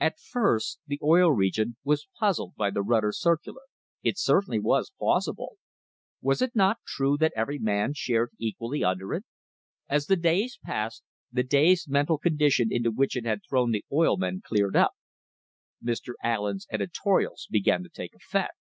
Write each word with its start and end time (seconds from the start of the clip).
At 0.00 0.18
first 0.18 0.80
the 0.88 0.98
Oil 1.00 1.30
Region 1.30 1.76
was 1.84 2.08
puzzled 2.18 2.56
by 2.56 2.72
the 2.72 2.82
Rutter 2.82 3.12
circular. 3.12 3.62
It 4.02 4.18
certainly 4.18 4.58
was 4.58 4.90
plausible. 4.98 5.58
Was 6.20 6.42
it 6.42 6.56
not 6.56 6.80
true 6.84 7.16
that 7.18 7.32
every 7.36 7.60
man 7.60 7.92
shared 7.94 8.30
equally 8.40 8.82
under 8.82 9.14
it? 9.14 9.22
As 9.88 10.08
the 10.08 10.16
days 10.16 10.58
passed, 10.64 11.04
the 11.30 11.44
dazed 11.44 11.88
mental 11.88 12.18
condition 12.18 12.72
into 12.72 12.90
which 12.90 13.14
it 13.16 13.24
had 13.26 13.42
thrown 13.48 13.70
the 13.70 13.84
oil 13.92 14.16
men 14.16 14.40
cleared 14.44 14.74
up. 14.74 14.94
Mr. 15.80 16.14
Allen's 16.20 16.66
editorials 16.72 17.46
began 17.48 17.84
to 17.84 17.88
take 17.90 18.12
effect. 18.12 18.58